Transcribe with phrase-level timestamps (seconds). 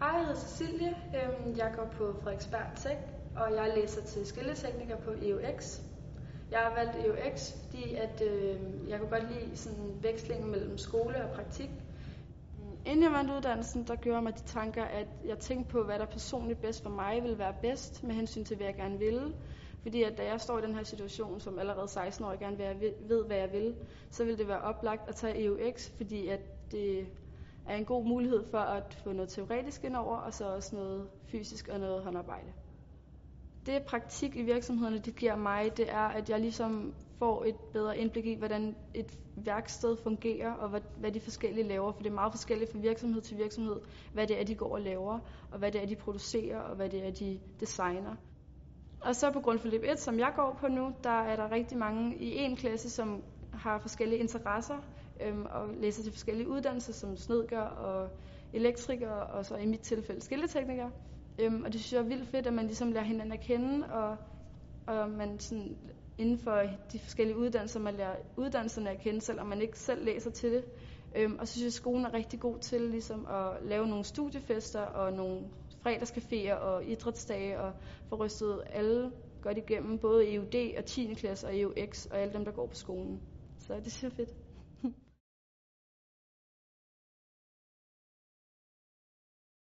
[0.00, 0.88] Hej, jeg hedder Cecilie.
[0.88, 2.96] Øhm, jeg går på Frederiksberg Tech,
[3.36, 5.80] og jeg læser til skilletekniker på EUX.
[6.50, 11.24] Jeg har valgt EUX, fordi at, øh, jeg kunne godt lide sådan vekslingen mellem skole
[11.24, 11.70] og praktik.
[12.86, 16.06] Inden jeg vandt uddannelsen, der gjorde mig de tanker, at jeg tænkte på, hvad der
[16.06, 19.34] personligt bedst for mig ville være bedst med hensyn til, hvad jeg gerne ville.
[19.82, 22.58] Fordi at da jeg står i den her situation, som allerede 16 år gerne
[23.08, 23.74] ved, hvad jeg vil,
[24.10, 26.40] så vil det være oplagt at tage EUX, fordi at
[26.72, 27.06] det
[27.66, 31.08] er en god mulighed for at få noget teoretisk ind over, og så også noget
[31.30, 32.52] fysisk og noget håndarbejde.
[33.66, 37.98] Det praktik i virksomhederne, det giver mig, det er, at jeg ligesom får et bedre
[37.98, 42.14] indblik i, hvordan et værksted fungerer, og hvad, hvad de forskellige laver, for det er
[42.14, 43.80] meget forskelligt fra virksomhed til virksomhed,
[44.12, 45.18] hvad det er, de går og laver,
[45.50, 48.16] og hvad det er, de producerer, og hvad det er, de designer.
[49.00, 52.16] Og så på grundforløb 1, som jeg går på nu, der er der rigtig mange
[52.16, 53.22] i en klasse, som
[53.60, 54.78] har forskellige interesser
[55.20, 58.08] øhm, og læser til forskellige uddannelser, som snedker og
[58.52, 60.90] elektriker, og så i mit tilfælde skilletekniker.
[61.38, 63.86] Øhm, og det synes jeg er vildt fedt, at man ligesom lærer hinanden at kende,
[63.86, 64.16] og,
[64.86, 65.76] og man sådan,
[66.18, 70.30] inden for de forskellige uddannelser, man lærer uddannelserne at kende, selvom man ikke selv læser
[70.30, 70.64] til det.
[71.16, 74.04] Øhm, og så synes jeg, at skolen er rigtig god til ligesom, at lave nogle
[74.04, 75.40] studiefester og nogle
[75.86, 77.72] fredagscaféer og idrætsdage og
[78.08, 81.14] få rystet alle godt igennem, både EUD og 10.
[81.14, 83.20] klasse og EUX og alle dem, der går på skolen.
[83.70, 84.49] Så det synes jeg er fedt.